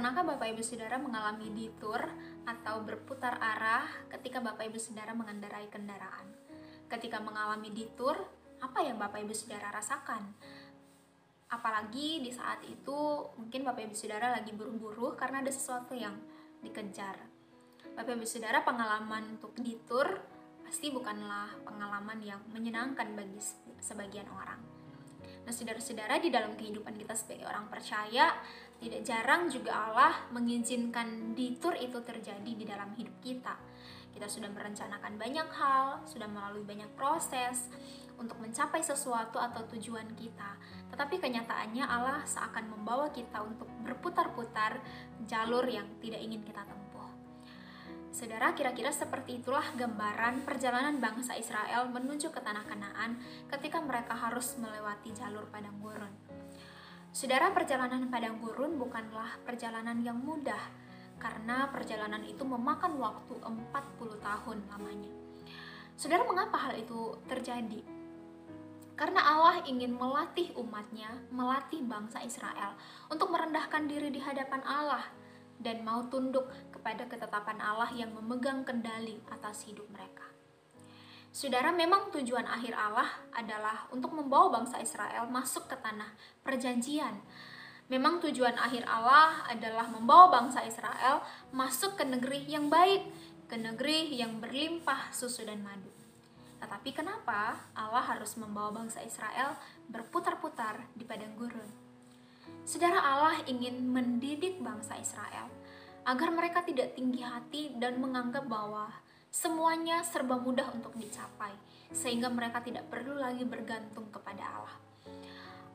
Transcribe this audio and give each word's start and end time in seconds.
Bapak 0.00 0.56
Ibu 0.56 0.64
Saudara 0.64 0.96
mengalami 0.96 1.52
detour 1.52 2.00
atau 2.48 2.80
berputar 2.80 3.36
arah 3.36 3.84
ketika 4.08 4.40
Bapak 4.40 4.72
Ibu 4.72 4.80
Saudara 4.80 5.12
mengendarai 5.12 5.68
kendaraan. 5.68 6.32
Ketika 6.88 7.20
mengalami 7.20 7.68
detour, 7.68 8.16
apa 8.64 8.80
yang 8.80 8.96
Bapak 8.96 9.20
Ibu 9.20 9.36
Saudara 9.36 9.68
rasakan? 9.68 10.32
Apalagi 11.52 12.24
di 12.24 12.32
saat 12.32 12.64
itu 12.64 13.28
mungkin 13.36 13.68
Bapak 13.68 13.84
Ibu 13.84 13.92
Saudara 13.92 14.32
lagi 14.32 14.56
buru-buru 14.56 15.12
karena 15.12 15.44
ada 15.44 15.52
sesuatu 15.52 15.92
yang 15.92 16.16
dikejar. 16.64 17.20
Bapak 17.92 18.16
Ibu 18.16 18.24
Saudara 18.24 18.64
pengalaman 18.64 19.36
untuk 19.36 19.52
detour 19.60 20.08
pasti 20.64 20.88
bukanlah 20.88 21.52
pengalaman 21.68 22.24
yang 22.24 22.40
menyenangkan 22.48 23.12
bagi 23.12 23.36
sebagian 23.84 24.26
orang. 24.32 24.79
Nah, 25.50 25.58
saudara-saudara, 25.58 26.22
di 26.22 26.30
dalam 26.30 26.54
kehidupan 26.54 26.94
kita 26.94 27.10
sebagai 27.18 27.42
orang 27.42 27.66
percaya, 27.66 28.38
tidak 28.78 29.02
jarang 29.02 29.50
juga 29.50 29.90
Allah 29.90 30.30
mengizinkan 30.30 31.34
detour 31.34 31.74
itu 31.74 31.98
terjadi 32.06 32.52
di 32.54 32.62
dalam 32.62 32.94
hidup 32.94 33.18
kita. 33.18 33.58
Kita 34.14 34.30
sudah 34.30 34.46
merencanakan 34.46 35.18
banyak 35.18 35.50
hal, 35.50 36.06
sudah 36.06 36.30
melalui 36.30 36.62
banyak 36.62 36.86
proses 36.94 37.66
untuk 38.14 38.38
mencapai 38.38 38.78
sesuatu 38.78 39.42
atau 39.42 39.66
tujuan 39.74 40.14
kita. 40.14 40.54
Tetapi 40.94 41.18
kenyataannya 41.18 41.82
Allah 41.82 42.22
seakan 42.22 42.70
membawa 42.70 43.10
kita 43.10 43.42
untuk 43.42 43.66
berputar-putar 43.82 44.78
jalur 45.26 45.66
yang 45.66 45.98
tidak 45.98 46.22
ingin 46.22 46.46
kita 46.46 46.62
tempuh. 46.62 46.89
Saudara, 48.10 48.50
kira-kira 48.58 48.90
seperti 48.90 49.38
itulah 49.38 49.62
gambaran 49.78 50.42
perjalanan 50.42 50.98
bangsa 50.98 51.38
Israel 51.38 51.86
menuju 51.94 52.34
ke 52.34 52.42
tanah 52.42 52.66
Kanaan 52.66 53.22
ketika 53.46 53.78
mereka 53.78 54.18
harus 54.18 54.58
melewati 54.58 55.14
jalur 55.14 55.46
padang 55.46 55.78
gurun. 55.78 56.10
Saudara, 57.14 57.54
perjalanan 57.54 58.10
padang 58.10 58.42
gurun 58.42 58.82
bukanlah 58.82 59.38
perjalanan 59.46 60.02
yang 60.02 60.18
mudah 60.18 60.58
karena 61.22 61.70
perjalanan 61.70 62.26
itu 62.26 62.42
memakan 62.42 62.98
waktu 62.98 63.38
40 63.46 63.70
tahun 64.18 64.58
lamanya. 64.74 65.12
Saudara, 65.94 66.26
mengapa 66.26 66.66
hal 66.66 66.82
itu 66.82 67.14
terjadi? 67.30 67.78
Karena 68.98 69.22
Allah 69.22 69.62
ingin 69.70 69.94
melatih 69.94 70.50
umatnya, 70.58 71.14
melatih 71.30 71.78
bangsa 71.86 72.26
Israel 72.26 72.74
untuk 73.06 73.30
merendahkan 73.30 73.86
diri 73.86 74.10
di 74.10 74.18
hadapan 74.18 74.66
Allah 74.66 75.19
dan 75.60 75.84
mau 75.84 76.08
tunduk 76.08 76.48
kepada 76.72 77.04
ketetapan 77.06 77.60
Allah 77.60 77.92
yang 77.92 78.10
memegang 78.16 78.64
kendali 78.64 79.20
atas 79.28 79.68
hidup 79.68 79.86
mereka. 79.92 80.24
Saudara, 81.30 81.70
memang 81.70 82.10
tujuan 82.10 82.42
akhir 82.42 82.74
Allah 82.74 83.06
adalah 83.30 83.86
untuk 83.94 84.10
membawa 84.10 84.50
bangsa 84.50 84.82
Israel 84.82 85.30
masuk 85.30 85.70
ke 85.70 85.78
tanah 85.78 86.10
perjanjian. 86.42 87.22
Memang 87.86 88.18
tujuan 88.18 88.58
akhir 88.58 88.82
Allah 88.82 89.46
adalah 89.46 89.86
membawa 89.86 90.42
bangsa 90.42 90.66
Israel 90.66 91.22
masuk 91.54 91.94
ke 91.94 92.02
negeri 92.02 92.50
yang 92.50 92.66
baik, 92.66 93.06
ke 93.46 93.54
negeri 93.54 94.10
yang 94.14 94.42
berlimpah 94.42 95.14
susu 95.14 95.46
dan 95.46 95.62
madu. 95.62 95.90
Tetapi 96.58 96.90
kenapa 96.92 97.56
Allah 97.78 98.04
harus 98.04 98.34
membawa 98.34 98.82
bangsa 98.82 98.98
Israel 99.00 99.54
gurun? 99.88 100.19
Saudara 102.70 103.02
Allah 103.02 103.42
ingin 103.50 103.82
mendidik 103.82 104.62
bangsa 104.62 104.94
Israel 104.94 105.50
agar 106.06 106.30
mereka 106.30 106.62
tidak 106.62 106.94
tinggi 106.94 107.18
hati 107.18 107.74
dan 107.74 107.98
menganggap 107.98 108.46
bahwa 108.46 108.94
semuanya 109.26 110.06
serba 110.06 110.38
mudah 110.38 110.70
untuk 110.70 110.94
dicapai, 110.94 111.50
sehingga 111.90 112.30
mereka 112.30 112.62
tidak 112.62 112.86
perlu 112.86 113.18
lagi 113.18 113.42
bergantung 113.42 114.06
kepada 114.14 114.46
Allah. 114.46 114.76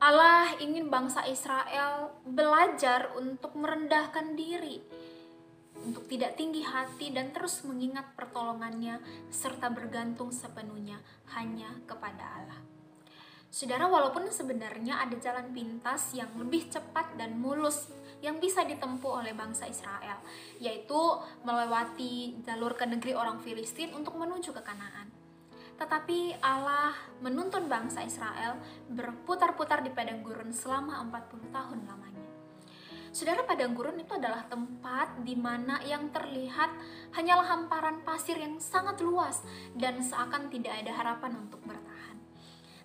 Allah 0.00 0.56
ingin 0.56 0.88
bangsa 0.88 1.28
Israel 1.28 2.16
belajar 2.24 3.12
untuk 3.12 3.52
merendahkan 3.52 4.32
diri, 4.32 4.80
untuk 5.84 6.08
tidak 6.08 6.40
tinggi 6.40 6.64
hati 6.64 7.12
dan 7.12 7.28
terus 7.28 7.60
mengingat 7.68 8.16
pertolongannya 8.16 9.04
serta 9.28 9.68
bergantung 9.68 10.32
sepenuhnya 10.32 10.96
hanya 11.36 11.76
kepada 11.84 12.24
Allah. 12.40 12.75
Saudara, 13.56 13.88
walaupun 13.88 14.28
sebenarnya 14.28 15.00
ada 15.00 15.16
jalan 15.16 15.48
pintas 15.48 16.12
yang 16.12 16.28
lebih 16.36 16.68
cepat 16.68 17.16
dan 17.16 17.40
mulus 17.40 17.88
yang 18.20 18.36
bisa 18.36 18.60
ditempuh 18.68 19.24
oleh 19.24 19.32
bangsa 19.32 19.64
Israel, 19.64 20.20
yaitu 20.60 21.00
melewati 21.40 22.36
jalur 22.44 22.76
ke 22.76 22.84
negeri 22.84 23.16
orang 23.16 23.40
Filistin 23.40 23.96
untuk 23.96 24.20
menuju 24.20 24.52
ke 24.52 24.60
Kanaan. 24.60 25.08
Tetapi 25.80 26.36
Allah 26.44 26.92
menuntun 27.24 27.64
bangsa 27.64 28.04
Israel 28.04 28.60
berputar-putar 28.92 29.80
di 29.80 29.88
padang 29.88 30.20
gurun 30.20 30.52
selama 30.52 31.00
40 31.08 31.48
tahun 31.48 31.80
lamanya. 31.88 32.28
Saudara, 33.08 33.40
padang 33.48 33.72
gurun 33.72 33.96
itu 33.96 34.12
adalah 34.20 34.44
tempat 34.52 35.24
di 35.24 35.32
mana 35.32 35.80
yang 35.88 36.12
terlihat 36.12 36.76
hanyalah 37.16 37.56
hamparan 37.56 38.04
pasir 38.04 38.36
yang 38.36 38.60
sangat 38.60 39.00
luas 39.00 39.40
dan 39.72 40.04
seakan 40.04 40.52
tidak 40.52 40.76
ada 40.84 40.92
harapan 40.92 41.40
untuk. 41.40 41.56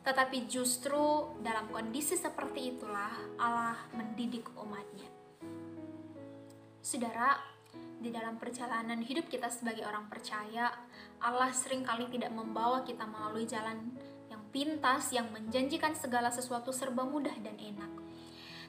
Tetapi 0.01 0.49
justru 0.49 1.29
dalam 1.45 1.69
kondisi 1.69 2.17
seperti 2.17 2.73
itulah 2.73 3.13
Allah 3.37 3.77
mendidik 3.93 4.49
umatnya. 4.57 5.05
Saudara, 6.81 7.37
di 8.01 8.09
dalam 8.09 8.41
perjalanan 8.41 8.97
hidup 9.05 9.29
kita 9.29 9.53
sebagai 9.53 9.85
orang 9.85 10.09
percaya, 10.09 10.73
Allah 11.21 11.53
sering 11.53 11.85
kali 11.85 12.09
tidak 12.09 12.33
membawa 12.33 12.81
kita 12.81 13.05
melalui 13.05 13.45
jalan 13.45 13.93
yang 14.33 14.41
pintas, 14.49 15.13
yang 15.13 15.29
menjanjikan 15.29 15.93
segala 15.93 16.33
sesuatu 16.33 16.73
serba 16.73 17.05
mudah 17.05 17.37
dan 17.37 17.53
enak. 17.61 17.93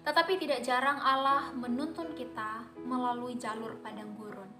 Tetapi 0.04 0.36
tidak 0.36 0.60
jarang 0.60 1.00
Allah 1.00 1.48
menuntun 1.56 2.12
kita 2.12 2.68
melalui 2.84 3.40
jalur 3.40 3.80
padang 3.80 4.12
gurun. 4.20 4.52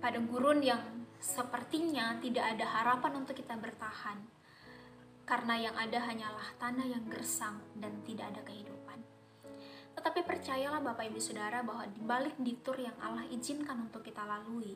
Padang 0.00 0.24
gurun 0.32 0.64
yang 0.64 0.80
sepertinya 1.20 2.16
tidak 2.24 2.56
ada 2.56 2.64
harapan 2.80 3.20
untuk 3.20 3.36
kita 3.36 3.52
bertahan 3.60 4.39
karena 5.30 5.70
yang 5.70 5.76
ada 5.78 6.02
hanyalah 6.10 6.48
tanah 6.58 6.90
yang 6.90 7.06
gersang 7.06 7.62
dan 7.78 8.02
tidak 8.02 8.34
ada 8.34 8.42
kehidupan. 8.42 8.98
Tetapi 9.94 10.26
percayalah 10.26 10.82
Bapak 10.82 11.06
Ibu 11.06 11.22
Saudara 11.22 11.62
bahwa 11.62 11.86
di 11.86 12.02
balik 12.02 12.34
ditur 12.42 12.74
yang 12.74 12.98
Allah 12.98 13.22
izinkan 13.30 13.86
untuk 13.86 14.02
kita 14.02 14.26
lalui, 14.26 14.74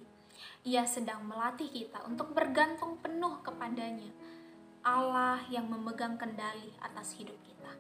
Ia 0.62 0.86
sedang 0.86 1.26
melatih 1.26 1.66
kita 1.74 2.06
untuk 2.06 2.30
bergantung 2.30 3.02
penuh 3.02 3.42
kepadanya. 3.42 4.14
Allah 4.86 5.42
yang 5.50 5.66
memegang 5.66 6.14
kendali 6.14 6.70
atas 6.78 7.18
hidup 7.18 7.34
kita. 7.42 7.74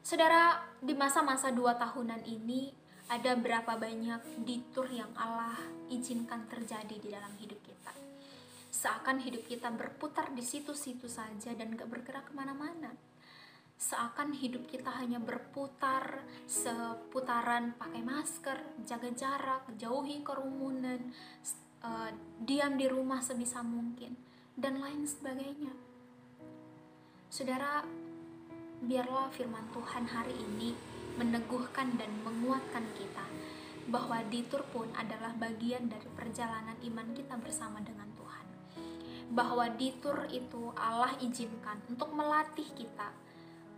Saudara, 0.00 0.64
di 0.80 0.96
masa-masa 0.96 1.52
dua 1.52 1.76
tahunan 1.76 2.24
ini, 2.24 2.72
ada 3.12 3.36
berapa 3.36 3.76
banyak 3.76 4.44
ditur 4.48 4.88
yang 4.88 5.12
Allah 5.20 5.56
izinkan 5.92 6.48
terjadi 6.48 6.96
di 6.96 7.08
dalam 7.12 7.32
hidup 7.36 7.60
kita 7.60 8.03
Seakan 8.84 9.16
hidup 9.16 9.48
kita 9.48 9.72
berputar 9.72 10.28
di 10.36 10.44
situ-situ 10.44 11.08
saja 11.08 11.56
dan 11.56 11.72
gak 11.72 11.88
bergerak 11.88 12.28
ke 12.28 12.36
mana-mana. 12.36 12.92
Seakan 13.80 14.36
hidup 14.36 14.68
kita 14.68 14.92
hanya 15.00 15.16
berputar 15.16 16.20
seputaran 16.44 17.72
pakai 17.80 18.04
masker, 18.04 18.84
jaga 18.84 19.08
jarak, 19.16 19.64
jauhi 19.80 20.20
kerumunan, 20.20 21.00
uh, 21.80 22.12
diam 22.44 22.76
di 22.76 22.84
rumah 22.84 23.24
sebisa 23.24 23.64
mungkin, 23.64 24.20
dan 24.52 24.76
lain 24.76 25.08
sebagainya. 25.08 25.72
Saudara, 27.32 27.88
biarlah 28.84 29.32
firman 29.32 29.64
Tuhan 29.72 30.12
hari 30.12 30.36
ini 30.36 30.76
meneguhkan 31.16 31.96
dan 31.96 32.12
menguatkan 32.20 32.84
kita 33.00 33.24
bahwa 33.88 34.20
ditur 34.28 34.60
pun 34.68 34.92
adalah 34.92 35.32
bagian 35.40 35.88
dari 35.88 36.08
perjalanan 36.12 36.76
iman 36.84 37.08
kita 37.16 37.40
bersama 37.40 37.80
dengan 37.80 38.12
bahwa 39.32 39.70
di 39.72 39.94
tur 40.02 40.28
itu 40.28 40.74
Allah 40.76 41.12
izinkan 41.22 41.80
untuk 41.88 42.12
melatih 42.12 42.66
kita 42.76 43.12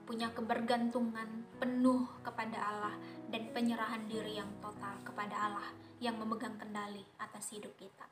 punya 0.06 0.30
kebergantungan 0.30 1.26
penuh 1.58 2.06
kepada 2.22 2.58
Allah 2.62 2.94
dan 3.26 3.50
penyerahan 3.50 4.06
diri 4.06 4.38
yang 4.38 4.48
total 4.62 4.94
kepada 5.02 5.50
Allah 5.50 5.68
yang 5.98 6.14
memegang 6.14 6.54
kendali 6.54 7.02
atas 7.18 7.50
hidup 7.50 7.74
kita. 7.74 8.06